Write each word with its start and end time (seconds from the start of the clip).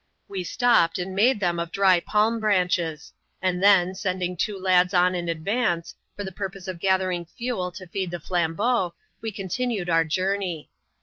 We 0.27 0.43
stopped, 0.43 0.97
and 0.97 1.13
made 1.13 1.39
them 1.39 1.59
of 1.59 1.71
dry 1.71 1.99
palm 1.99 2.39
branches; 2.39 3.13
and 3.39 3.61
then, 3.61 3.93
sending 3.93 4.35
two 4.35 4.57
lads 4.57 4.95
on 4.95 5.13
in 5.13 5.29
advance, 5.29 5.93
for 6.15 6.23
the 6.23 6.31
purpose 6.31 6.67
of 6.67 6.79
gathering 6.79 7.23
fuel 7.23 7.71
to 7.73 7.85
feed 7.85 8.09
the 8.09 8.17
fLam 8.17 8.55
beauz, 8.55 8.93
we 9.21 9.31
continued 9.31 9.91
our 9.91 10.03
journey. 10.03 10.71